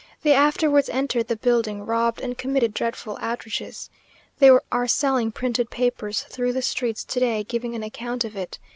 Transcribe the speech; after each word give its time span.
They 0.23 0.33
afterwards 0.33 0.89
entered 0.89 1.27
the 1.27 1.35
building, 1.35 1.85
robbed, 1.85 2.21
and 2.21 2.35
committed 2.35 2.73
dreadful 2.73 3.19
outrages. 3.21 3.91
They 4.39 4.49
are 4.71 4.87
selling 4.87 5.31
printed 5.31 5.69
papers 5.69 6.21
through 6.23 6.53
the 6.53 6.63
streets 6.63 7.03
to 7.03 7.19
day, 7.19 7.43
giving 7.43 7.75
an 7.75 7.83
account 7.83 8.25
of 8.25 8.35
it. 8.35 8.57